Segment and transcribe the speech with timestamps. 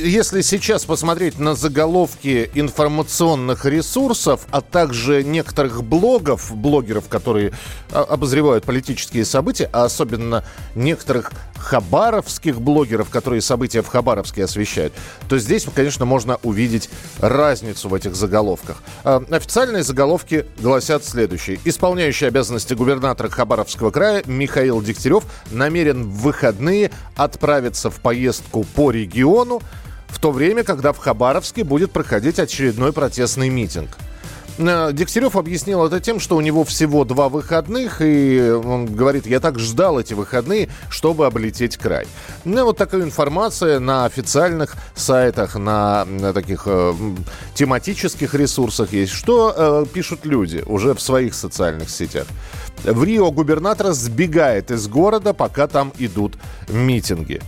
[0.00, 7.52] если сейчас посмотреть на заголовки информационных ресурсов, а также некоторых блогов, блогеров, которые
[7.92, 10.44] а, обозревают политические события, а особенно
[10.74, 14.92] некоторых хабаровских блогеров, которые события в Хабаровске освещают,
[15.28, 16.88] то здесь, конечно, можно увидеть
[17.18, 18.82] разницу в этих заголовках.
[19.04, 21.60] А, официальные заголовки гласят следующее.
[21.64, 29.60] Исполняющий обязанности губернатора Хабаровского края Михаил Дегтярев намерен в выходные отправиться в поездку по региону,
[30.10, 33.90] в то время, когда в Хабаровске будет проходить очередной протестный митинг.
[34.60, 39.40] Э, Дегтярев объяснил это тем, что у него всего два выходных, и он говорит, я
[39.40, 42.06] так ждал эти выходные, чтобы облететь край.
[42.44, 46.92] Ну, вот такая информация на официальных сайтах, на, на таких э,
[47.54, 49.12] тематических ресурсах есть.
[49.12, 52.26] Что э, пишут люди уже в своих социальных сетях?
[52.84, 56.36] В Рио губернатор сбегает из города, пока там идут
[56.68, 57.40] митинги.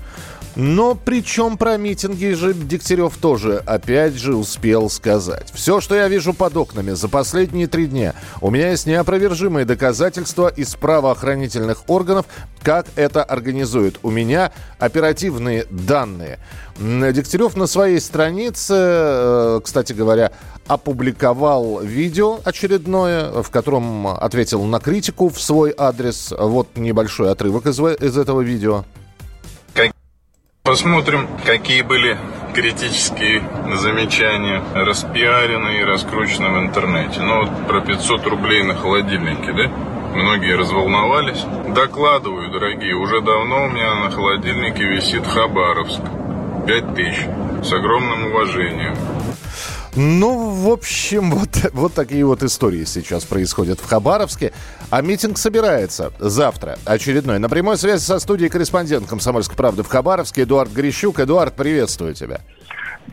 [0.56, 5.50] Но причем про митинги же Дегтярев тоже опять же успел сказать.
[5.55, 10.48] Все, что я вижу под окнами за последние три дня, у меня есть неопровержимые доказательства
[10.48, 12.27] из правоохранительных органов,
[12.62, 13.98] как это организуют.
[14.03, 16.39] У меня оперативные данные.
[16.78, 20.33] Дегтярев на своей странице, э, кстати говоря,
[20.67, 26.33] опубликовал видео очередное, в котором ответил на критику в свой адрес.
[26.36, 28.84] Вот небольшой отрывок из, из этого видео.
[30.64, 32.16] Посмотрим, какие были
[32.55, 33.42] критические
[33.74, 37.20] замечания, распиарены и раскручены в интернете.
[37.20, 39.66] Ну вот про 500 рублей на холодильнике, да?
[40.14, 41.44] Многие разволновались.
[41.74, 46.02] Докладываю, дорогие, уже давно у меня на холодильнике висит Хабаровск.
[46.68, 47.64] 5000.
[47.64, 48.94] С огромным уважением.
[49.95, 54.53] Ну, в общем, вот, вот такие вот истории сейчас происходят в Хабаровске.
[54.91, 57.39] А митинг собирается завтра, очередной.
[57.39, 61.20] На прямой связи со студией корреспондент «Комсомольской правды» в Хабаровске Эдуард Грищук.
[61.20, 62.41] Эдуард, приветствую тебя.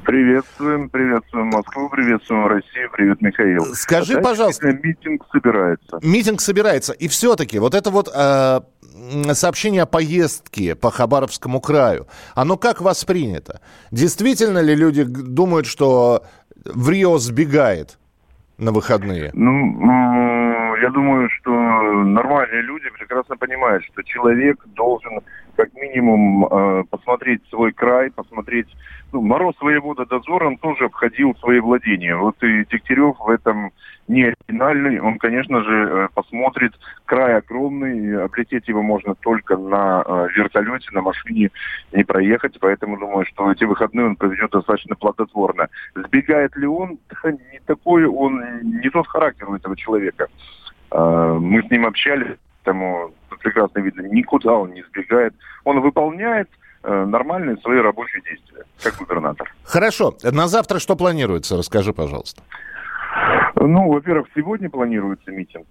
[0.06, 3.76] Приветствуем, приветствуем Москву, приветствуем Россию, привет, Михаил.
[3.76, 4.72] Скажи, а пожалуйста...
[4.72, 6.00] Митинг собирается.
[6.02, 6.94] Митинг собирается.
[6.94, 8.62] И все-таки вот это вот э,
[9.34, 13.62] сообщение о поездке по Хабаровскому краю, оно как воспринято?
[13.92, 16.24] Действительно ли люди думают, что
[16.66, 17.98] в Рио сбегает
[18.58, 19.32] на выходные?
[19.34, 25.20] Ну, я думаю, что нормальные люди прекрасно понимают, что человек должен
[25.56, 28.68] как минимум э, посмотреть свой край, посмотреть...
[29.12, 32.16] Ну, Мороз воевода дозором тоже обходил свои владения.
[32.16, 33.72] Вот и Дегтярев в этом
[34.08, 35.00] не оригинальный.
[35.00, 36.74] Он, конечно же, э, посмотрит.
[37.06, 41.50] Край огромный, облететь его можно только на э, вертолете, на машине
[41.92, 42.60] не проехать.
[42.60, 45.70] Поэтому думаю, что эти выходные он проведет достаточно плодотворно.
[45.96, 47.00] Сбегает ли он?
[47.24, 50.28] Не такой он, не тот характер у этого человека.
[50.92, 53.12] Э, мы с ним общались, поэтому
[53.42, 55.34] прекрасно видно, никуда он не сбегает.
[55.64, 56.50] Он выполняет
[56.84, 59.52] нормальные свои рабочие действия, как губернатор.
[59.64, 60.16] Хорошо.
[60.24, 61.58] На завтра что планируется?
[61.58, 62.42] Расскажи, пожалуйста.
[63.56, 65.68] Ну, во-первых, сегодня планируется митинг.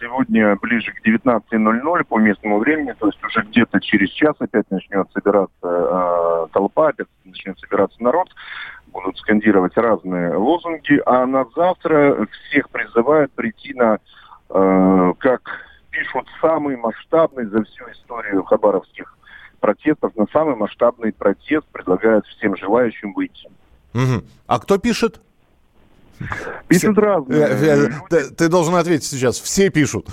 [0.00, 5.10] Сегодня ближе к 19.00 по местному времени, то есть уже где-то через час опять начнет
[5.12, 8.28] собираться э, толпа, опять начнет собираться народ,
[8.88, 13.98] будут скандировать разные лозунги, а на завтра всех призывают прийти на,
[14.50, 15.42] э, как
[15.90, 19.15] пишут, самый масштабный за всю историю хабаровских
[19.66, 23.48] протестов, на самый масштабный протест предлагают всем желающим выйти.
[23.94, 24.24] Угу.
[24.46, 25.20] А кто пишет?
[26.68, 27.40] Пишут разные.
[27.40, 29.40] Э, э, ты, ты должен ответить сейчас.
[29.40, 30.06] Все пишут.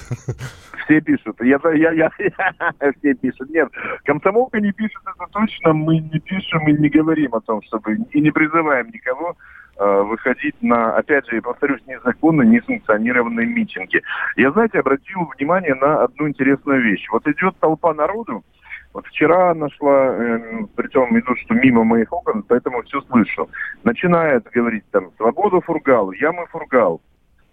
[0.85, 1.37] Все пишут.
[1.39, 3.49] Я, я, я, я, все пишут.
[3.51, 3.69] Нет,
[4.03, 5.73] комсомолка не пишет, это точно.
[5.73, 7.95] Мы не пишем и не говорим о том, чтобы...
[8.11, 9.37] И не призываем никого
[9.77, 14.01] э, выходить на, опять же, я повторюсь, незаконно, несанкционированные митинги.
[14.35, 17.07] Я, знаете, обратил внимание на одну интересную вещь.
[17.11, 18.43] Вот идет толпа народу,
[18.93, 23.49] вот вчера нашла, э, причем идут, что мимо моих окон, поэтому все слышу.
[23.83, 27.01] Начинает говорить там «Свободу Фургал», «Я мы Фургал».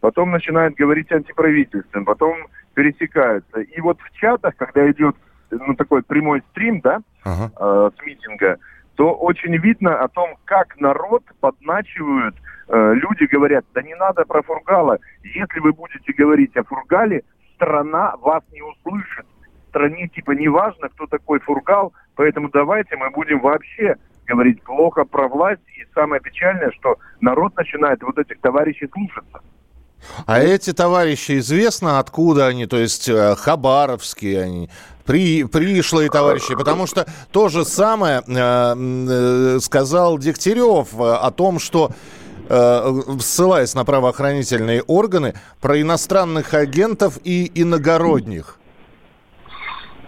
[0.01, 2.37] Потом начинает говорить антиправительственным, потом
[2.75, 3.61] пересекаются.
[3.61, 5.17] И вот в чатах, когда идет
[5.51, 7.51] ну, такой прямой стрим, да, ага.
[7.59, 8.59] э, с митинга,
[8.97, 12.37] то очень видно о том, как народ подначивают,
[12.69, 14.99] э, люди говорят, да не надо про Фургала.
[15.23, 17.23] Если вы будете говорить о Фургале,
[17.57, 19.27] страна вас не услышит
[19.71, 23.97] стране типа неважно, кто такой Фургал, поэтому давайте мы будем вообще
[24.27, 25.63] говорить плохо про власть.
[25.77, 29.41] И самое печальное, что народ начинает вот этих товарищей слушаться.
[30.27, 34.71] А эти товарищи известно, откуда они, то есть э, хабаровские они,
[35.05, 41.59] при, пришлые товарищи, потому что то же самое э, э, сказал Дегтярев э, о том,
[41.59, 41.91] что
[42.49, 48.60] э, ссылаясь на правоохранительные органы, про иностранных агентов и иногородних.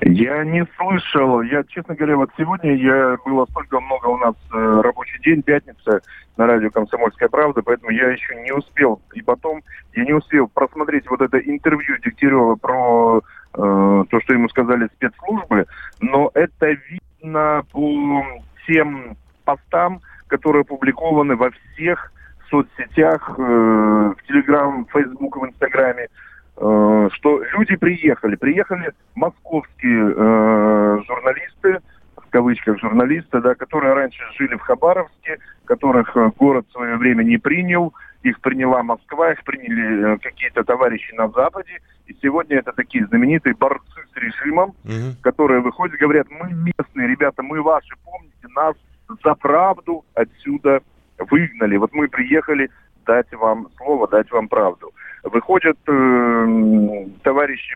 [0.04, 1.43] Я не слышал.
[1.43, 6.00] Я, честно говоря, вот сегодня я было столько много у нас э, рабочий день, пятница
[6.37, 9.00] на радио «Комсомольская правда», поэтому я еще не успел.
[9.14, 9.62] И потом
[9.94, 15.66] я не успел просмотреть вот это интервью Дегтярева про э, то, что ему сказали спецслужбы,
[16.00, 18.25] но это видно по
[18.66, 22.12] тем постам, которые опубликованы во всех
[22.50, 26.08] соцсетях, э, в Телеграм, Фейсбук, в Инстаграме.
[26.56, 28.37] Э, что люди приехали.
[28.37, 31.81] Приехали московские э, журналисты,
[32.16, 37.22] в кавычках журналисты, да, которые раньше жили в Хабаровске, которых э, город в свое время
[37.22, 43.06] не принял, их приняла Москва, их приняли какие-то товарищи на Западе, и сегодня это такие
[43.06, 45.16] знаменитые борцы с режимом, угу.
[45.22, 48.76] которые выходят, говорят, мы местные ребята, мы ваши, помните нас
[49.25, 50.81] за правду отсюда
[51.19, 51.76] выгнали.
[51.76, 52.70] Вот мы приехали
[53.06, 54.91] дать вам слово, дать вам правду.
[55.32, 57.75] Выходят э, товарищи,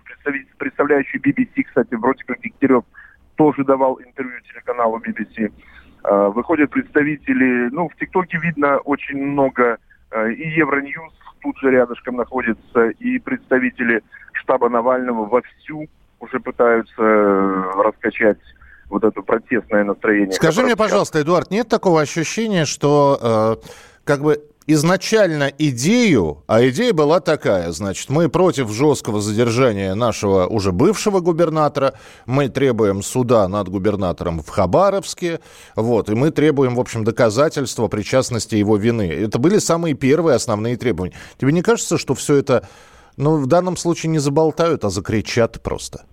[0.59, 2.85] представляющие BBC, кстати, вроде как Дегтярев
[3.37, 5.51] тоже давал интервью телеканалу BBC.
[6.05, 9.79] Э, выходят представители, ну, в ТикТоке видно очень много,
[10.11, 14.03] э, и Евроньюз тут же рядышком находится, и представители
[14.35, 15.87] штаба Навального вовсю
[16.21, 18.39] уже пытаются э, раскачать
[18.91, 20.33] вот это протестное настроение.
[20.33, 23.69] Скажи мне, пожалуйста, Эдуард, нет такого ощущения, что э,
[24.05, 30.73] как бы изначально идею, а идея была такая, значит, мы против жесткого задержания нашего уже
[30.73, 31.95] бывшего губернатора,
[32.27, 35.41] мы требуем суда над губернатором в Хабаровске,
[35.77, 39.11] вот, и мы требуем, в общем, доказательства причастности его вины.
[39.11, 41.15] Это были самые первые основные требования.
[41.39, 42.69] Тебе не кажется, что все это,
[43.17, 46.05] ну, в данном случае не заболтают, а закричат просто?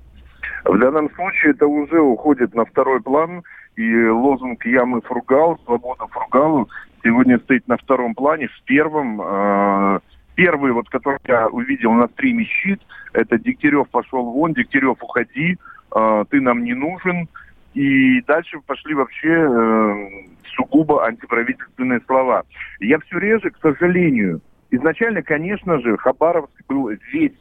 [0.66, 3.44] В данном случае это уже уходит на второй план,
[3.76, 6.70] и лозунг «Я фругал», «Свобода фругалу»
[7.04, 8.48] сегодня стоит на втором плане.
[8.48, 10.00] В первом, э,
[10.36, 12.82] первый, вот, который я увидел на стриме «Щит»,
[13.14, 15.58] это «Дегтярев пошел вон», «Дегтярев уходи»,
[15.96, 17.28] э, «Ты нам не нужен».
[17.74, 20.10] И дальше пошли вообще э,
[20.56, 22.44] сугубо антиправительственные слова.
[22.80, 27.32] Я все реже, к сожалению, изначально, конечно же, Хабаровск был весь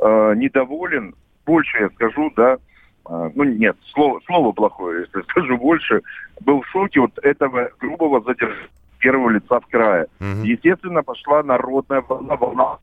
[0.00, 1.14] э, недоволен,
[1.44, 2.56] больше я скажу, да,
[3.06, 6.00] э, ну нет, слово, слово плохое, если скажу больше,
[6.40, 8.70] был в шоке вот этого грубого задержания
[9.02, 10.06] первого лица в крае.
[10.20, 10.44] Угу.
[10.44, 12.78] Естественно, пошла народная волна, волна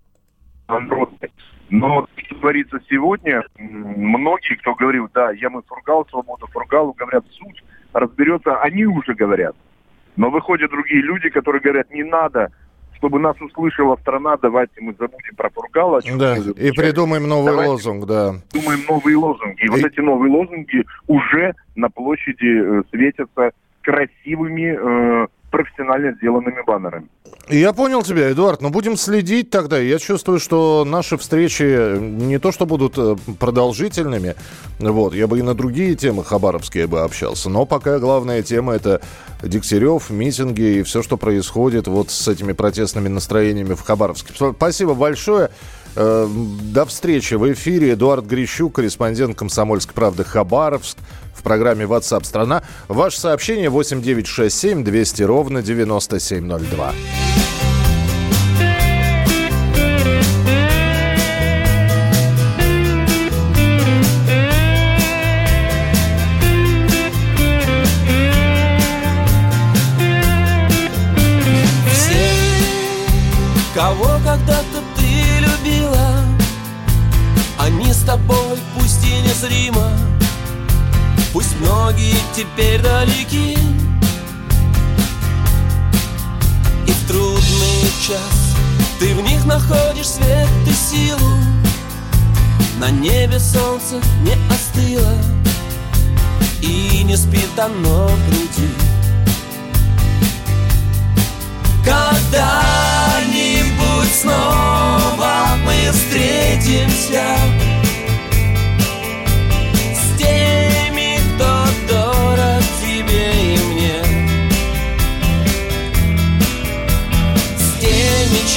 [0.68, 1.32] народная.
[1.72, 7.64] Но, что творится сегодня, многие, кто говорил, да, я мы фургал, свобода фургалу, говорят, суд
[7.94, 9.56] разберется, они уже говорят.
[10.16, 12.52] Но выходят другие люди, которые говорят, не надо,
[12.98, 16.02] чтобы нас услышала страна, давайте мы забудем про Фургала.
[16.18, 18.34] Да, и придумаем новый давайте лозунг, да.
[18.52, 19.62] Думаем новые лозунги.
[19.62, 23.52] И, и вот эти новые лозунги уже на площади э, светятся
[23.82, 27.08] красивыми э, профессионально сделанными баннерами.
[27.50, 29.80] Я понял тебя, Эдуард, но будем следить тогда.
[29.80, 34.36] Я чувствую, что наши встречи не то что будут э, продолжительными,
[34.80, 39.02] вот, я бы и на другие темы хабаровские бы общался, но пока главная тема это
[39.42, 44.34] Дегтярев, митинги и все, что происходит вот с этими протестными настроениями в Хабаровске.
[44.56, 45.50] Спасибо большое.
[45.96, 46.28] Э,
[46.72, 47.94] до встречи в эфире.
[47.94, 50.98] Эдуард Грищук, корреспондент «Комсомольской правды» Хабаровск
[51.34, 52.64] в программе WhatsApp страна.
[52.88, 56.94] Ваше сообщение 8967 200 ровно 9702.
[79.50, 79.92] Незримо
[81.34, 83.58] Пусть многие теперь далеки.
[86.88, 88.56] И в трудный час
[89.00, 91.38] Ты в них находишь свет и силу.
[92.80, 95.14] На небе солнце не остыло
[96.62, 98.70] И не спит оно в груди.
[101.84, 102.52] Когда-нибудь
[104.22, 107.24] снова мы встретимся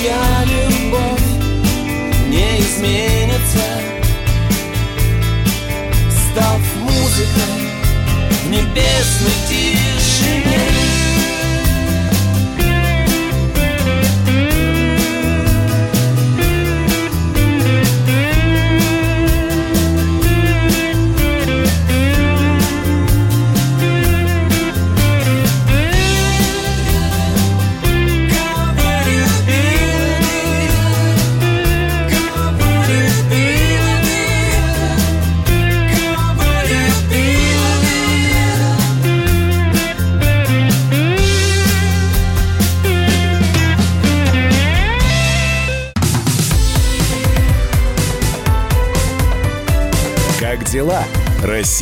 [0.02, 1.20] чья любовь
[2.28, 3.60] не изменится?
[6.10, 7.70] Став музыкой
[8.44, 10.71] в небесной тишине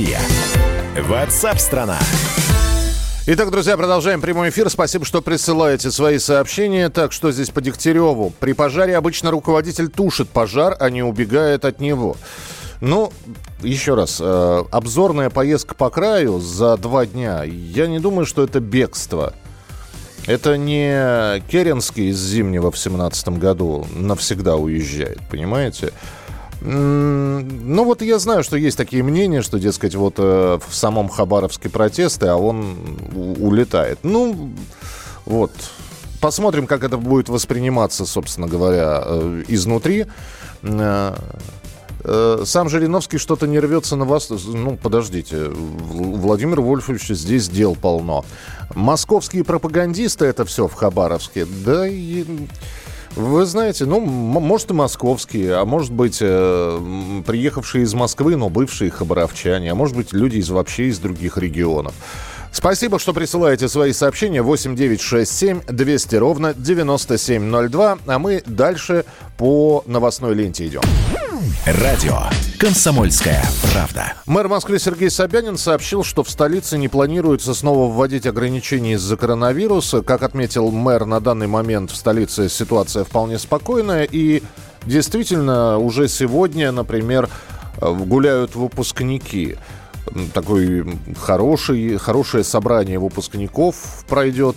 [0.00, 0.20] Россия?
[1.08, 1.98] Ватсап-страна!
[3.26, 4.70] Итак, друзья, продолжаем прямой эфир.
[4.70, 6.88] Спасибо, что присылаете свои сообщения.
[6.88, 8.32] Так, что здесь по Дегтяреву?
[8.40, 12.16] При пожаре обычно руководитель тушит пожар, а не убегает от него.
[12.80, 13.12] Ну,
[13.60, 18.58] еще раз, э, обзорная поездка по краю за два дня, я не думаю, что это
[18.58, 19.34] бегство.
[20.26, 25.92] Это не Керенский из Зимнего в семнадцатом году навсегда уезжает, понимаете?
[26.62, 31.70] Ну вот я знаю, что есть такие мнения, что, дескать, вот э, в самом Хабаровске
[31.70, 32.76] протесты, а он
[33.14, 34.00] улетает.
[34.02, 34.52] Ну,
[35.24, 35.52] вот.
[36.20, 40.06] Посмотрим, как это будет восприниматься, собственно говоря, э, изнутри.
[42.02, 44.28] Э, сам Жириновский что-то не рвется на вас.
[44.30, 45.48] Ну, подождите.
[45.48, 48.24] Владимир Вольфович здесь дел полно.
[48.74, 51.46] Московские пропагандисты это все в Хабаровске.
[51.46, 52.24] Да и...
[53.16, 58.90] Вы знаете, ну, может и московские, а может быть э, приехавшие из Москвы, но бывшие
[58.90, 61.92] хабаровчане, а может быть люди из вообще из других регионов.
[62.52, 67.98] Спасибо, что присылаете свои сообщения 8967 200 ровно 9702.
[68.06, 69.04] А мы дальше
[69.38, 70.82] по новостной ленте идем.
[71.64, 72.18] Радио
[72.58, 73.42] «Комсомольская
[73.72, 74.12] правда».
[74.26, 80.02] Мэр Москвы Сергей Собянин сообщил, что в столице не планируется снова вводить ограничения из-за коронавируса.
[80.02, 84.04] Как отметил мэр, на данный момент в столице ситуация вполне спокойная.
[84.04, 84.42] И
[84.84, 87.28] действительно, уже сегодня, например,
[87.80, 89.56] гуляют выпускники
[90.32, 94.56] такой хороший, хорошее собрание выпускников пройдет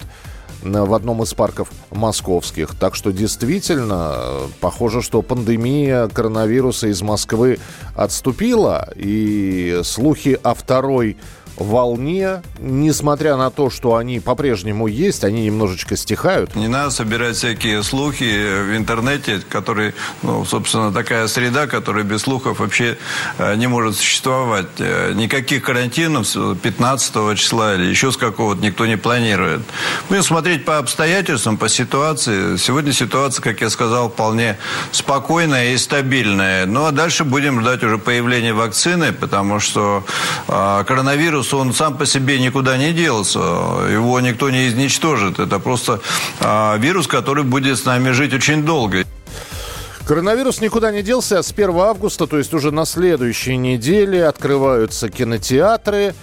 [0.62, 2.76] в одном из парков московских.
[2.76, 7.60] Так что действительно, похоже, что пандемия коронавируса из Москвы
[7.96, 11.18] отступила, и слухи о второй
[11.58, 16.56] волне, несмотря на то, что они по-прежнему есть, они немножечко стихают.
[16.56, 22.60] Не надо собирать всякие слухи в интернете, которые, ну, собственно, такая среда, которая без слухов
[22.60, 22.98] вообще
[23.38, 24.68] э, не может существовать.
[24.80, 29.62] Э, никаких карантинов с 15 числа или еще с какого-то никто не планирует.
[30.10, 32.58] Будем смотреть по обстоятельствам, по ситуации.
[32.58, 34.58] Сегодня ситуация, как я сказал, вполне
[34.92, 36.66] спокойная и стабильная.
[36.66, 40.04] Ну, а дальше будем ждать уже появления вакцины, потому что
[40.48, 43.40] э, коронавирус вирус, он сам по себе никуда не делся.
[43.40, 45.40] Его никто не изничтожит.
[45.40, 46.00] Это просто
[46.40, 49.04] а, вирус, который будет с нами жить очень долго.
[50.08, 51.42] Коронавирус никуда не делся.
[51.42, 56.14] С 1 августа, то есть уже на следующей неделе, открываются кинотеатры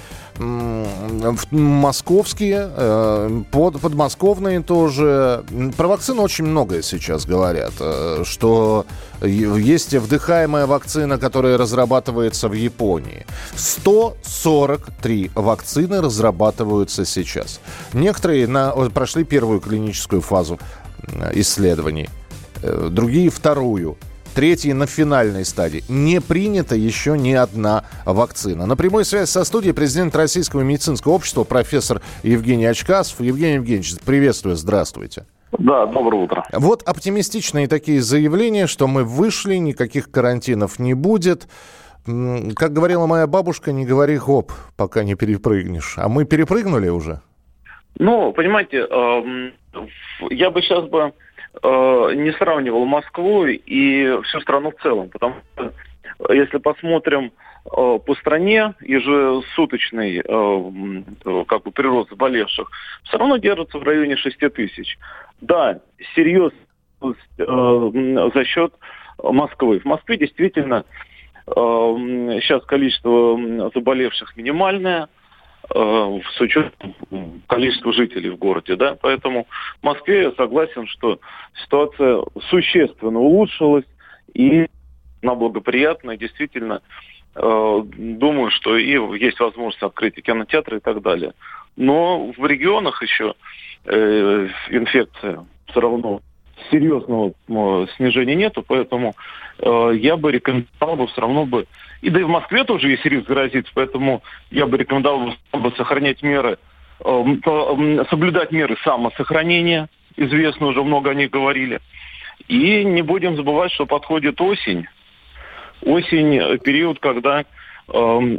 [1.51, 5.45] московские, э, под, подмосковные тоже.
[5.77, 8.87] Про вакцину очень многое сейчас говорят, э, что
[9.23, 13.27] есть вдыхаемая вакцина, которая разрабатывается в Японии.
[13.55, 17.61] 143 вакцины разрабатываются сейчас.
[17.93, 20.59] Некоторые на, прошли первую клиническую фазу
[21.35, 22.09] исследований,
[22.63, 23.99] э, другие вторую
[24.35, 25.85] третьей на финальной стадии.
[25.89, 28.67] Не принята еще ни одна вакцина.
[28.67, 33.21] На прямой связи со студией президент Российского медицинского общества профессор Евгений Очкасов.
[33.21, 35.27] Евгений Евгеньевич, приветствую, здравствуйте.
[35.59, 36.45] Да, доброе утро.
[36.53, 41.49] Вот оптимистичные такие заявления, что мы вышли, никаких карантинов не будет.
[42.05, 45.95] Как говорила моя бабушка, не говори хоп, пока не перепрыгнешь.
[45.99, 47.21] А мы перепрыгнули уже?
[47.99, 49.53] Ну, понимаете, эм,
[50.31, 51.13] я бы сейчас бы
[51.63, 55.73] не сравнивал Москву и всю страну в целом, потому что
[56.29, 57.33] э, если посмотрим
[57.65, 62.71] э, по стране ежесуточный э, как бы прирост заболевших
[63.05, 64.97] все равно держится в районе 6 тысяч.
[65.41, 65.81] Да,
[66.15, 66.59] серьезно
[67.03, 68.73] э, за счет
[69.23, 69.81] Москвы.
[69.81, 70.85] В Москве действительно
[71.47, 75.20] э, сейчас количество заболевших минимальное– Э,
[75.73, 76.95] с учетом
[77.47, 79.47] количества жителей в городе, да, поэтому
[79.81, 81.21] в Москве я согласен, что
[81.63, 83.85] ситуация существенно улучшилась
[84.35, 84.67] и
[85.23, 86.83] на благоприятная, действительно,
[87.37, 91.35] э, думаю, что и есть возможность открытия кинотеатра и так далее.
[91.77, 93.35] Но в регионах еще
[93.85, 96.21] э, инфекция все равно
[96.71, 99.15] серьезного э, снижения нету, поэтому
[99.59, 101.67] э, я бы рекомендовал бы все равно бы,
[102.03, 106.23] и да и в Москве тоже есть риск заразиться, поэтому я бы рекомендовал бы сохранять
[106.23, 106.59] меры,
[107.05, 111.81] э, соблюдать меры самосохранения, известно уже много о них говорили.
[112.49, 114.87] И не будем забывать, что подходит осень.
[115.83, 117.45] Осень э,– период, когда э,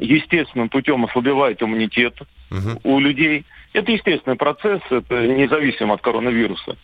[0.01, 2.15] естественным путем ослабевает иммунитет
[2.49, 2.79] угу.
[2.83, 3.45] у людей.
[3.73, 6.77] Это естественный процесс, это независимо от коронавируса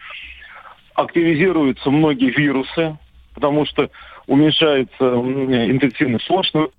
[0.97, 2.97] активизируются многие вирусы,
[3.35, 3.89] потому что
[4.25, 6.71] уменьшается интенсивность сложного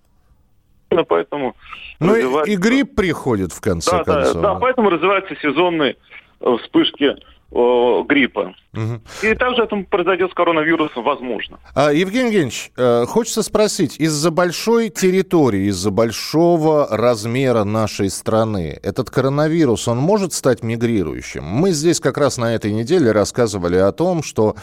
[1.06, 1.54] поэтому
[2.00, 2.50] ну развивается...
[2.50, 4.34] и грипп приходит в конце да, концов.
[4.34, 5.96] Да, да, поэтому развиваются сезонные
[6.40, 8.54] э, вспышки э, гриппа.
[9.22, 11.58] И также это произойдет с коронавирусом, возможно.
[11.74, 19.10] А, Евгений Евгеньевич, э, хочется спросить, из-за большой территории, из-за большого размера нашей страны, этот
[19.10, 21.44] коронавирус, он может стать мигрирующим?
[21.44, 24.56] Мы здесь как раз на этой неделе рассказывали о том, что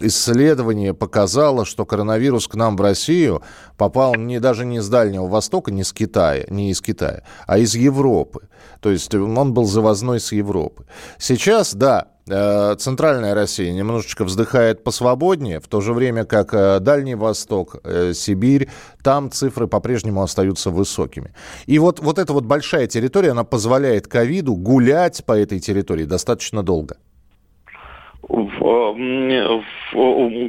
[0.00, 3.42] исследование показало, что коронавирус к нам в Россию
[3.76, 7.74] попал не, даже не с Дальнего Востока, не с Китая, не из Китая, а из
[7.74, 8.48] Европы.
[8.80, 10.86] То есть он был завозной с Европы.
[11.18, 17.76] Сейчас, да, центральная Россия немножечко вздыхает посвободнее, в то же время как э, Дальний Восток,
[17.84, 18.68] э, Сибирь,
[19.02, 21.32] там цифры по-прежнему остаются высокими.
[21.66, 26.62] И вот, вот эта вот большая территория, она позволяет ковиду гулять по этой территории достаточно
[26.62, 26.96] долго.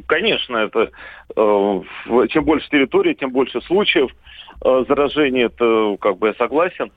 [0.07, 0.89] Конечно, это
[1.35, 4.11] чем больше территории, тем больше случаев
[4.61, 5.45] заражения.
[5.45, 6.91] Это как бы я согласен.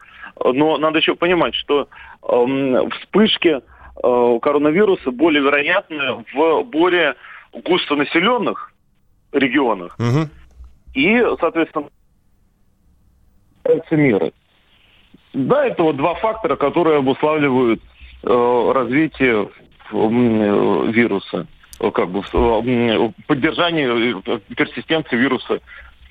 [0.44, 1.88] Но надо еще понимать, что
[2.22, 3.60] э, вспышки э,
[4.02, 7.14] коронавируса более вероятны в более
[7.52, 8.72] густонаселенных
[9.32, 9.96] регионах.
[9.98, 10.28] Угу.
[10.94, 11.88] И, соответственно,
[13.90, 14.32] меры.
[15.32, 17.80] Да, это вот два фактора, которые обуславливают
[18.22, 19.48] э, развитие
[19.92, 21.46] э, вируса,
[21.78, 25.60] как бы э, поддержание э, персистенции вируса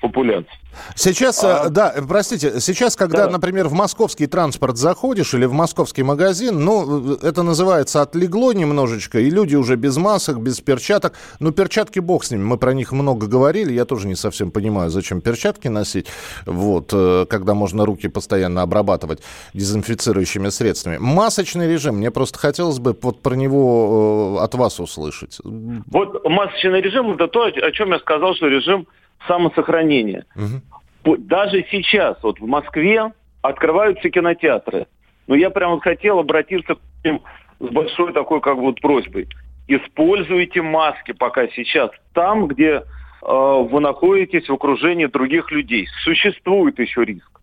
[0.02, 0.50] популяции.
[0.96, 1.66] Сейчас, а...
[1.66, 3.30] Э, да, простите, сейчас, когда, да.
[3.30, 9.30] например, в московский транспорт заходишь или в московский магазин, ну, это называется отлегло немножечко, и
[9.30, 11.14] люди уже без масок, без перчаток.
[11.40, 14.90] Ну, перчатки бог с ними, мы про них много говорили, я тоже не совсем понимаю,
[14.90, 16.08] зачем перчатки носить,
[16.46, 19.22] вот, э, когда можно руки постоянно обрабатывать
[19.54, 20.98] дезинфицирующими средствами.
[20.98, 25.38] Масочный режим, мне просто хотелось бы вот про него э, от вас услышать.
[25.44, 28.88] Вот масочный режим, это то, о чем я сказал, что режим
[29.26, 30.24] самосохранения.
[30.36, 31.16] Угу.
[31.18, 34.86] Даже сейчас, вот в Москве открываются кинотеатры.
[35.26, 37.22] Но я прямо хотел обратиться к ним
[37.58, 39.28] с большой такой как бы вот просьбой.
[39.68, 42.82] Используйте маски пока сейчас там, где э,
[43.22, 45.86] вы находитесь в окружении других людей.
[46.04, 47.40] Существует еще риск.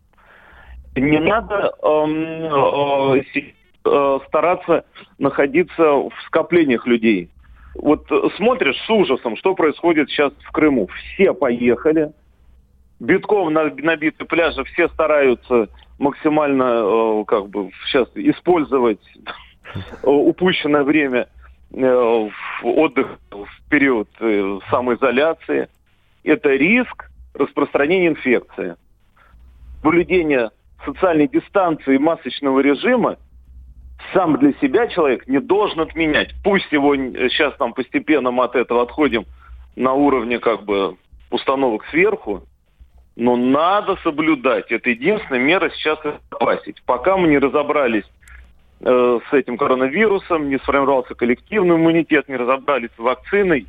[0.96, 3.22] Не надо э,
[3.86, 4.86] э, стараться
[5.18, 7.30] находиться в скоплениях людей
[7.76, 10.88] вот э, смотришь с ужасом, что происходит сейчас в Крыму.
[10.88, 12.12] Все поехали,
[13.00, 19.00] битком набиты пляжи, все стараются максимально э, как бы сейчас использовать
[20.04, 21.28] упущенное время
[21.72, 24.10] э, в отдых в период
[24.70, 25.70] самоизоляции.
[26.24, 28.76] Это риск распространения инфекции.
[29.82, 30.50] Соблюдение
[30.86, 33.18] социальной дистанции и масочного режима–
[34.14, 36.34] сам для себя человек не должен отменять.
[36.44, 39.26] Пусть его сейчас там постепенно мы от этого отходим
[39.76, 40.98] на уровне как бы
[41.32, 42.44] установок сверху,
[43.16, 44.72] но надо соблюдать.
[44.72, 46.00] Это единственная мера сейчас
[46.32, 46.82] опасить.
[46.86, 48.06] Пока мы не разобрались
[48.82, 53.68] э, с этим коронавирусом, не сформировался коллективный иммунитет, не разобрались с вакциной,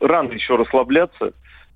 [0.00, 1.32] рано еще расслабляться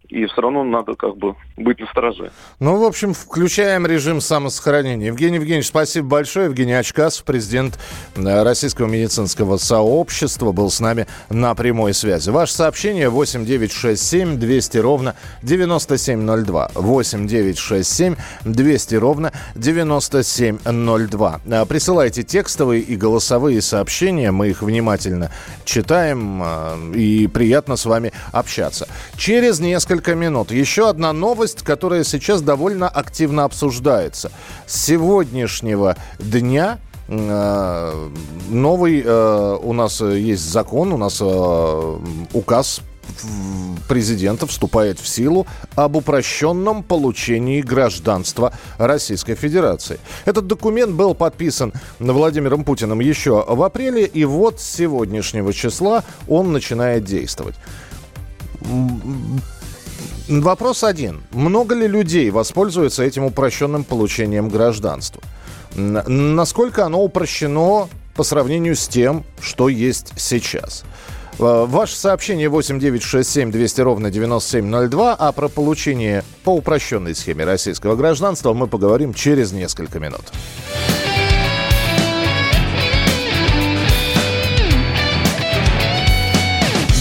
[0.09, 2.31] и все равно надо как бы быть на стороже.
[2.61, 5.09] Ну, в общем, включаем режим самосохранения.
[5.09, 6.47] Евгений Евгеньевич, спасибо большое.
[6.47, 7.79] Евгений Очкасов, президент
[8.15, 12.31] э, Российского медицинского сообщества, был с нами на прямой связи.
[12.31, 16.71] Ваше сообщение 8967 200 ровно 9702.
[16.75, 21.41] 8967 200 ровно 9702.
[21.47, 24.31] Э, присылайте текстовые и голосовые сообщения.
[24.31, 25.31] Мы их внимательно
[25.65, 26.43] читаем.
[26.43, 28.89] Э, и приятно с вами общаться.
[29.17, 30.51] Через несколько несколько минут.
[30.51, 34.31] Еще одна новость, которая сейчас довольно активно обсуждается.
[34.67, 36.79] С сегодняшнего дня
[37.09, 38.09] э,
[38.51, 41.99] новый э, у нас есть закон, у нас э,
[42.35, 42.83] указ
[43.89, 49.99] президента вступает в силу об упрощенном получении гражданства Российской Федерации.
[50.27, 56.53] Этот документ был подписан Владимиром Путиным еще в апреле, и вот с сегодняшнего числа он
[56.53, 57.55] начинает действовать
[60.29, 61.23] Вопрос один.
[61.31, 65.23] Много ли людей воспользуются этим упрощенным получением гражданства?
[65.75, 70.85] Насколько оно упрощено по сравнению с тем, что есть сейчас?
[71.39, 78.53] Э, ваше сообщение 8967 200 ровно 9702, а про получение по упрощенной схеме российского гражданства
[78.53, 80.33] мы поговорим через несколько минут.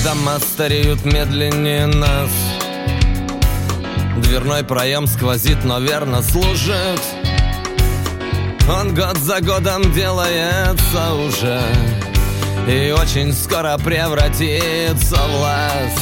[0.04, 2.30] Дома стареют медленнее нас–
[4.36, 7.00] Дверной проем сквозит, но верно служит.
[8.70, 11.62] Он год за годом делается уже
[12.68, 15.94] И очень скоро превратится в лаз.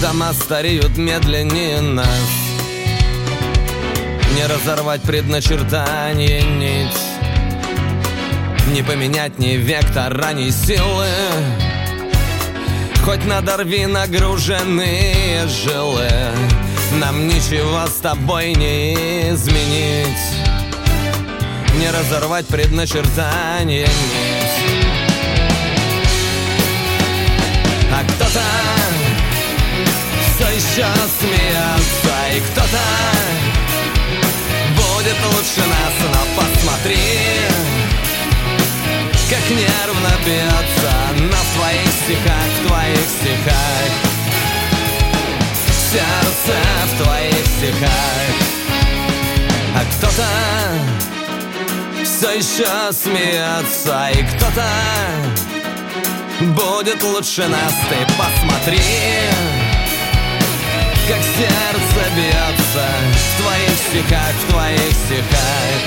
[0.00, 2.30] Дома стареют медленнее нас.
[4.34, 6.98] Не разорвать предначертание нить.
[8.72, 11.06] Не поменять ни вектора, ни силы.
[13.04, 16.08] Хоть надорви нагруженные жилы
[16.92, 20.48] Нам ничего с тобой не изменить.
[21.78, 24.88] Не разорвать предначертание нить
[27.92, 28.42] А кто-то
[30.34, 30.86] все еще
[31.20, 32.82] смеется И кто-то
[34.74, 36.98] будет лучше нас Но посмотри
[39.30, 44.07] как нервно бьется на твоих стихах, твоих стихах
[45.90, 47.90] Сердце в твоих стихах.
[49.74, 50.26] А кто-то
[52.04, 54.66] все еще смеется И кто-то
[56.54, 57.72] будет лучше нас.
[57.88, 58.82] Ты посмотри
[61.08, 65.80] как сердце бьется В твоих стихах, в твоих стихах.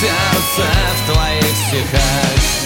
[0.00, 2.65] Сердце в твоих стихах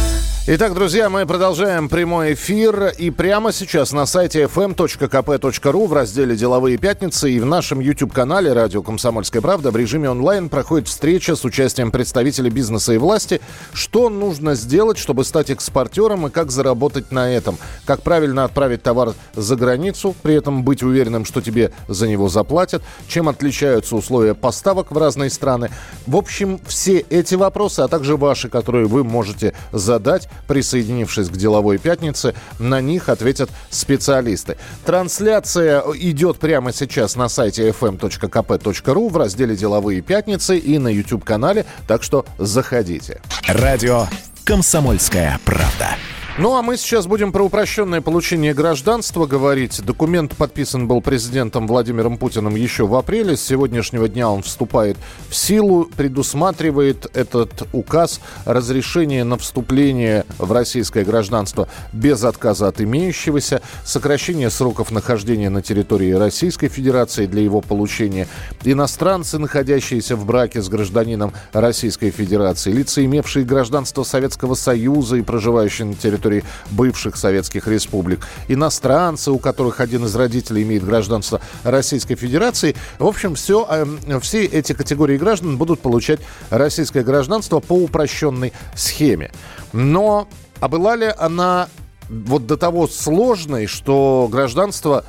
[0.47, 2.95] Итак, друзья, мы продолжаем прямой эфир.
[2.97, 8.81] И прямо сейчас на сайте fm.kp.ru в разделе «Деловые пятницы» и в нашем YouTube-канале «Радио
[8.81, 13.39] Комсомольская правда» в режиме онлайн проходит встреча с участием представителей бизнеса и власти.
[13.71, 17.59] Что нужно сделать, чтобы стать экспортером и как заработать на этом?
[17.85, 22.81] Как правильно отправить товар за границу, при этом быть уверенным, что тебе за него заплатят?
[23.07, 25.69] Чем отличаются условия поставок в разные страны?
[26.07, 31.77] В общем, все эти вопросы, а также ваши, которые вы можете задать, присоединившись к «Деловой
[31.77, 32.33] пятнице».
[32.59, 34.57] На них ответят специалисты.
[34.85, 42.03] Трансляция идет прямо сейчас на сайте fm.kp.ru в разделе «Деловые пятницы» и на YouTube-канале, так
[42.03, 43.21] что заходите.
[43.47, 44.07] Радио
[44.43, 45.97] «Комсомольская правда».
[46.37, 49.83] Ну а мы сейчас будем про упрощенное получение гражданства говорить.
[49.83, 53.35] Документ подписан был президентом Владимиром Путиным еще в апреле.
[53.35, 54.95] С сегодняшнего дня он вступает
[55.27, 55.89] в силу.
[55.97, 64.89] Предусматривает этот указ разрешение на вступление в российское гражданство без отказа от имеющегося, сокращение сроков
[64.89, 68.29] нахождения на территории Российской Федерации для его получения,
[68.63, 75.87] иностранцы, находящиеся в браке с гражданином Российской Федерации, лица, имевшие гражданство Советского Союза и проживающие
[75.87, 82.15] на территории территории бывших советских республик, иностранцы, у которых один из родителей имеет гражданство Российской
[82.15, 82.75] Федерации.
[82.99, 89.31] В общем, все, э, все эти категории граждан будут получать российское гражданство по упрощенной схеме.
[89.73, 90.27] Но
[90.59, 91.67] а была ли она
[92.09, 95.05] вот до того сложной, что гражданство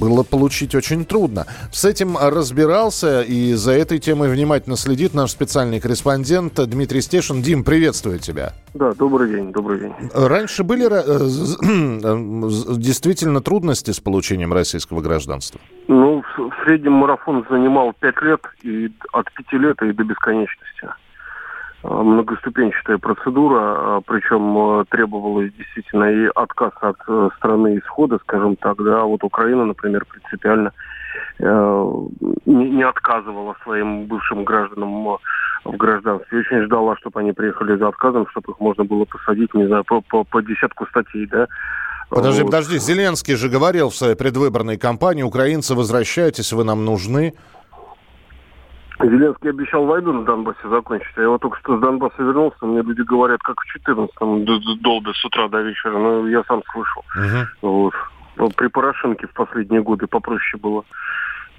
[0.00, 1.46] было получить очень трудно.
[1.72, 7.42] С этим разбирался и за этой темой внимательно следит наш специальный корреспондент Дмитрий Стешин.
[7.42, 8.52] Дим, приветствую тебя.
[8.74, 9.92] Да, добрый день, добрый день.
[10.14, 15.60] Раньше были э, действительно трудности с получением российского гражданства?
[15.88, 20.88] Ну, в среднем марафон занимал пять лет, и от пяти лет и до бесконечности.
[21.84, 26.96] Э, многоступенчатая процедура, э, причем э, требовалось действительно и отказ от
[27.36, 30.72] страны исхода, скажем так, да, вот Украина, например, принципиально
[31.40, 35.18] не, отказывала своим бывшим гражданам
[35.64, 36.40] в гражданстве.
[36.40, 40.00] Очень ждала, чтобы они приехали за отказом, чтобы их можно было посадить, не знаю, по,
[40.00, 41.46] по, по десятку статей, да.
[42.10, 42.50] Подожди, вот.
[42.50, 47.34] подожди, Зеленский же говорил в своей предвыборной кампании, украинцы, возвращайтесь, вы нам нужны.
[49.00, 51.16] Зеленский обещал войну на Донбассе закончить.
[51.16, 54.44] А я вот только что с Донбасса вернулся, мне люди говорят, как в 14-м,
[54.80, 55.98] долго с утра до вечера.
[55.98, 57.04] Но я сам слышал.
[57.14, 57.92] Угу.
[58.36, 58.54] Вот.
[58.56, 60.84] При Порошенке в последние годы попроще было.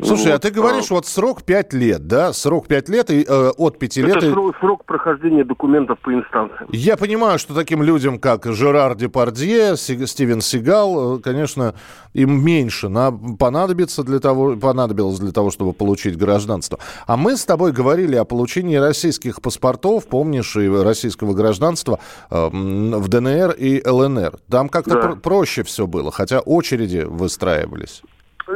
[0.01, 0.35] Слушай, а вот.
[0.35, 0.95] а ты говоришь, а...
[0.95, 2.31] вот срок 5 лет, да?
[2.33, 4.17] Срок 5 лет и э, от 5 лет...
[4.17, 6.69] Это срок, срок прохождения документов по инстанциям.
[6.71, 11.75] Я понимаю, что таким людям, как Жерар Депардье, Стивен Сигал, э, конечно,
[12.13, 16.79] им меньше на, понадобится для того, понадобилось для того, чтобы получить гражданство.
[17.05, 21.99] А мы с тобой говорили о получении российских паспортов, помнишь, и российского гражданства
[22.31, 24.39] э, в ДНР и ЛНР.
[24.49, 25.01] Там как-то да.
[25.01, 28.01] пр- проще все было, хотя очереди выстраивались.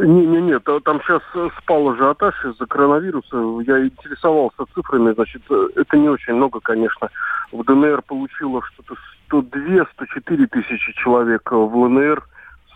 [0.01, 1.21] Не-не-не, там сейчас
[1.59, 3.37] спал ажиотаж из-за коронавируса.
[3.67, 7.09] Я интересовался цифрами, значит, это не очень много, конечно.
[7.51, 8.95] В ДНР получило что-то
[9.29, 12.23] 102-104 тысячи человек, в ЛНР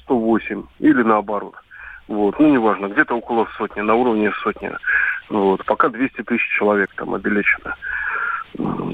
[0.03, 1.56] 108 или наоборот.
[2.08, 4.71] Вот, ну, неважно, где-то около сотни, на уровне сотни.
[5.30, 7.73] Вот, пока 200 тысяч человек там обелечено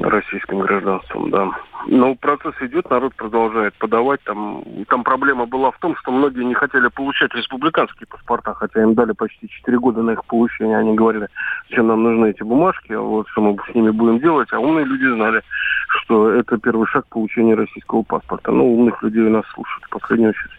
[0.02, 1.50] российским гражданством, да.
[1.88, 4.22] Но процесс идет, народ продолжает подавать.
[4.24, 8.94] Там, там проблема была в том, что многие не хотели получать республиканские паспорта, хотя им
[8.94, 10.78] дали почти 4 года на их получение.
[10.78, 11.28] Они говорили,
[11.70, 14.52] зачем нам нужны эти бумажки, а вот что мы с ними будем делать.
[14.54, 15.42] А умные люди знали,
[15.90, 18.52] что это первый шаг к получению российского паспорта.
[18.52, 20.52] Ну, умных людей нас слушают в последнюю очередь.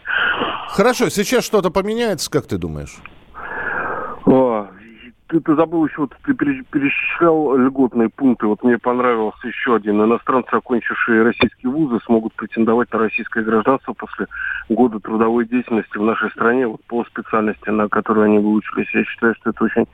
[0.68, 2.96] Хорошо, сейчас что-то поменяется, как ты думаешь?
[5.34, 8.46] Ты, ты забыл еще, вот ты перечислял льготные пункты.
[8.46, 10.00] Вот мне понравился еще один.
[10.00, 14.28] Иностранцы, окончившие российские вузы, смогут претендовать на российское гражданство после
[14.68, 18.86] года трудовой деятельности в нашей стране вот, по специальности, на которой они выучились.
[18.94, 19.88] Я считаю, что это очень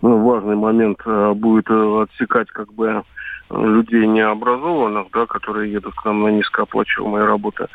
[0.00, 1.00] ну, важный момент.
[1.06, 3.02] Э, будет э, отсекать как бы
[3.50, 7.66] людей необразованных, да, которые едут к нам на низкооплачиваемые работы.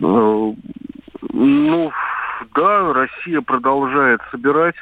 [0.00, 0.56] Ну,
[2.56, 4.74] да, Россия продолжает собирать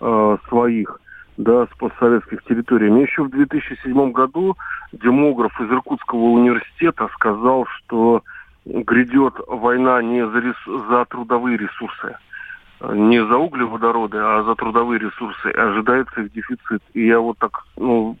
[0.00, 0.98] э, своих
[1.36, 2.90] да, с постсоветских территорий.
[2.90, 4.56] Мне еще в 2007 году
[4.92, 8.22] демограф из Иркутского университета сказал, что
[8.64, 10.56] грядет война не за, рес...
[10.88, 12.16] за трудовые ресурсы,
[12.80, 15.46] не за углеводороды, а за трудовые ресурсы.
[15.46, 16.82] Ожидается их дефицит.
[16.94, 18.16] И я вот так, ну,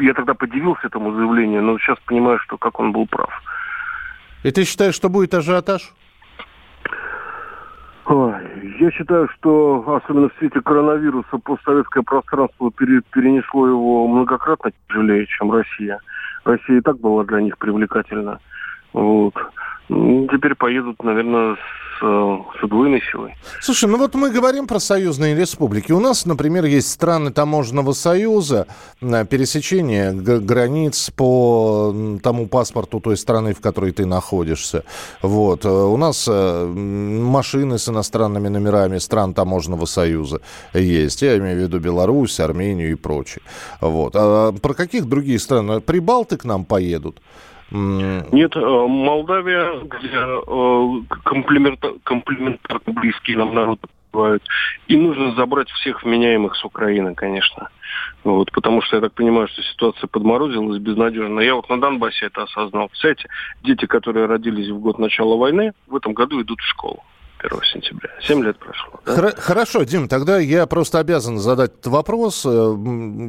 [0.00, 3.30] я тогда подивился этому заявлению, но сейчас понимаю, что как он был прав.
[4.44, 5.92] И ты считаешь, что будет ажиотаж?
[8.62, 15.98] Я считаю, что особенно в свете коронавируса постсоветское пространство перенесло его многократно тяжелее, чем Россия.
[16.44, 18.38] Россия и так была для них привлекательна.
[18.92, 19.34] Вот.
[19.88, 23.34] Теперь поедут, наверное, с, с удвоенной силой.
[23.60, 25.92] Слушай, ну вот мы говорим про союзные республики.
[25.92, 28.66] У нас, например, есть страны таможенного союза,
[29.00, 34.84] пересечение границ по тому паспорту той страны, в которой ты находишься.
[35.20, 35.64] Вот.
[35.64, 40.40] Э, у нас э, машины с иностранными номерами стран таможенного союза
[40.72, 41.22] есть.
[41.22, 43.42] Я имею в виду Беларусь, Армению и прочее.
[43.80, 44.14] Вот.
[44.16, 45.80] А про каких другие страны?
[45.80, 47.20] Прибалты к нам поедут?
[47.72, 54.46] Нет, э, Молдавия, где э, комплементарно близкие нам народы бывают.
[54.88, 57.70] И нужно забрать всех вменяемых с Украины, конечно.
[58.24, 61.40] Вот, потому что я так понимаю, что ситуация подморозилась безнадежно.
[61.40, 62.88] Я вот на Донбассе это осознал.
[62.88, 63.28] Представляете,
[63.62, 67.02] дети, которые родились в год начала войны, в этом году идут в школу.
[67.42, 68.10] 1 сентября.
[68.26, 69.00] Семь лет прошло.
[69.04, 69.32] Да?
[69.36, 72.44] Хорошо, Дим, тогда я просто обязан задать этот вопрос.
[72.46, 72.76] Э,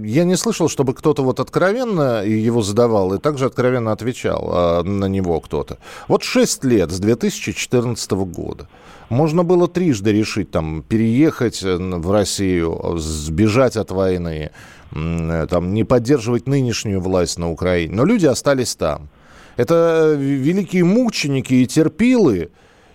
[0.04, 5.06] я не слышал, чтобы кто-то вот откровенно его задавал и также откровенно отвечал а, на
[5.06, 5.78] него кто-то.
[6.08, 8.68] Вот шесть лет с 2014 года.
[9.10, 14.52] Можно было трижды решить, там, переехать э, в Россию, сбежать от войны,
[14.92, 17.96] э, там, не поддерживать нынешнюю власть на Украине.
[17.96, 19.10] Но люди остались там.
[19.56, 22.50] Это великие мученики и терпилы,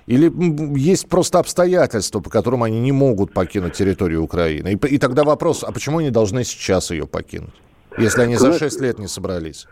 [0.08, 0.32] или
[0.78, 4.72] есть просто обстоятельства, по которым они не могут покинуть территорию Украины?
[4.72, 7.54] И, и тогда вопрос, а почему они должны сейчас ее покинуть,
[7.98, 9.66] если они за 6 лет не собрались?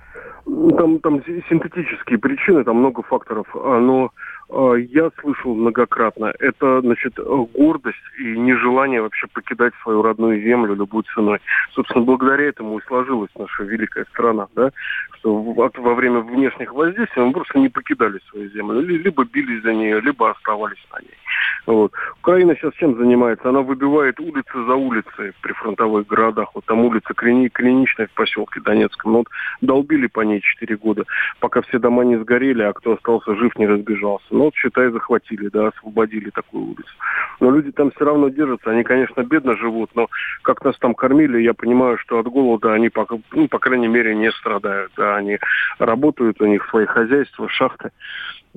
[0.44, 3.46] Там, там синтетические причины, там много факторов.
[3.54, 4.10] А, но
[4.48, 11.40] я слышал многократно, это, значит, гордость и нежелание вообще покидать свою родную землю любой ценой.
[11.72, 14.70] Собственно, благодаря этому и сложилась наша великая страна, да,
[15.18, 20.00] что во время внешних воздействий мы просто не покидали свою землю, либо бились за нее,
[20.00, 21.16] либо оставались на ней.
[21.66, 21.92] Вот.
[22.20, 23.48] Украина сейчас чем занимается?
[23.48, 26.50] Она выбивает улицы за улицей при фронтовых городах.
[26.54, 29.12] Вот там улица Клини, Клиничная в поселке Донецком.
[29.12, 29.28] Ну, вот
[29.60, 31.04] долбили по ней 4 года,
[31.40, 34.26] пока все дома не сгорели, а кто остался жив, не разбежался.
[34.30, 36.92] Ну, вот, считай, захватили, да, освободили такую улицу.
[37.40, 38.70] Но люди там все равно держатся.
[38.70, 40.08] Они, конечно, бедно живут, но
[40.42, 44.14] как нас там кормили, я понимаю, что от голода они, пока, ну, по крайней мере,
[44.14, 44.92] не страдают.
[44.96, 45.38] Да, они
[45.78, 47.90] работают, у них свои хозяйства, шахты.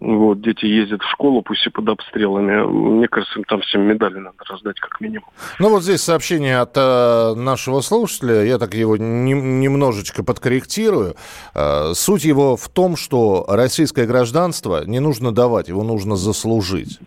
[0.02, 2.66] Вот, дети ездят в школу, пусть и под обстрелами.
[2.66, 5.28] Мне кажется, им там всем медали надо раздать, как минимум.
[5.60, 8.44] Ну, вот здесь сообщение от э, нашего слушателя.
[8.44, 11.16] Я так его не, немножечко подкорректирую.
[11.54, 17.00] Э, суть его в том, что российское гражданство не нужно давать, его нужно заслужить.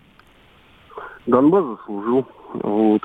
[1.24, 2.26] Донбасс заслужил.
[2.52, 3.02] Вот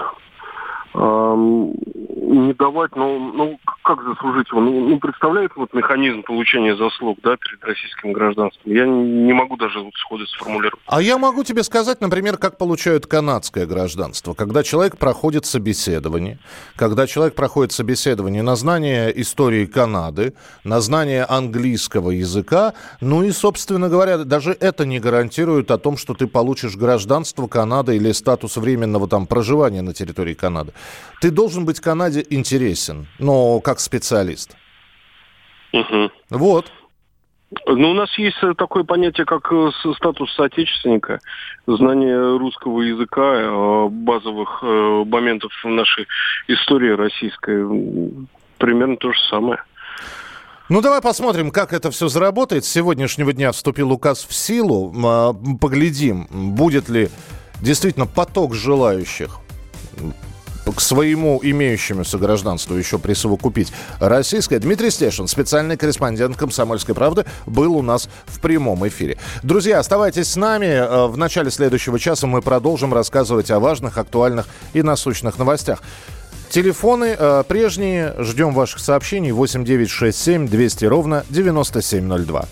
[0.97, 4.59] не давать, ну, ну как заслужить его?
[4.59, 8.73] Ну, ну, представляет вот механизм получения заслуг, да, перед российским гражданством.
[8.73, 10.83] Я не могу даже вот сходу сформулировать.
[10.87, 14.33] А я могу тебе сказать, например, как получают канадское гражданство.
[14.33, 16.39] Когда человек проходит собеседование,
[16.75, 20.33] когда человек проходит собеседование на знание истории Канады,
[20.63, 26.13] на знание английского языка, ну и, собственно говоря, даже это не гарантирует о том, что
[26.13, 30.73] ты получишь гражданство Канады или статус временного там проживания на территории Канады.
[31.21, 34.55] Ты должен быть Канаде интересен, но как специалист.
[35.73, 36.11] Угу.
[36.31, 36.71] Вот.
[37.65, 41.19] Ну, у нас есть такое понятие, как э, статус соотечественника,
[41.65, 46.07] знание русского языка, э, базовых э, моментов нашей
[46.49, 48.27] истории российской.
[48.57, 49.59] Примерно то же самое.
[50.67, 52.65] Ну, давай посмотрим, как это все заработает.
[52.65, 54.93] С сегодняшнего дня вступил указ в силу.
[55.05, 57.07] А, поглядим, будет ли
[57.61, 59.39] действительно поток желающих
[60.71, 64.59] к своему имеющемуся гражданству еще присовокупить российское.
[64.59, 69.17] Дмитрий Стешин, специальный корреспондент «Комсомольской правды», был у нас в прямом эфире.
[69.43, 70.65] Друзья, оставайтесь с нами.
[70.65, 75.81] Э, в начале следующего часа мы продолжим рассказывать о важных, актуальных и насущных новостях.
[76.49, 78.15] Телефоны э, прежние.
[78.19, 79.31] Ждем ваших сообщений.
[79.31, 82.45] 8967 200 ровно 9702.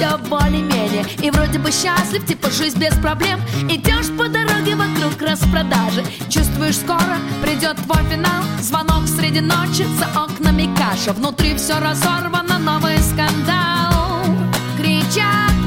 [0.00, 1.04] все более-менее.
[1.22, 3.38] И вроде бы счастлив, типа жизнь без проблем.
[3.68, 6.02] Идешь по дороге вокруг распродажи.
[6.30, 8.42] Чувствуешь, скоро придет твой финал.
[8.62, 11.12] Звонок среди ночи, за окнами каша.
[11.12, 14.24] Внутри все разорвано, новый скандал.
[14.78, 15.59] Кричат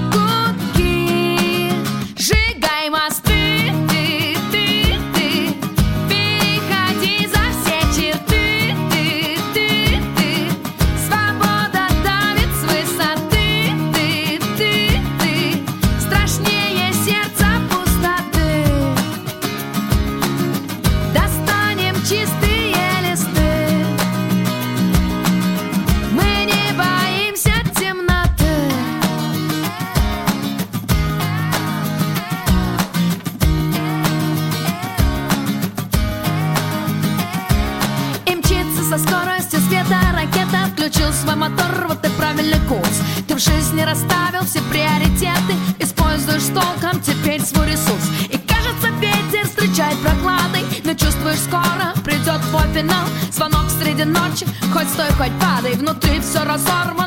[53.84, 54.46] среди ночи.
[54.74, 57.03] Хоть стой, хоть падай, внутри все разорвано.